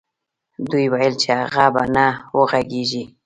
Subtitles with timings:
[0.69, 2.05] دوی ويل چې هغه به نه
[2.37, 3.03] وغږېږي.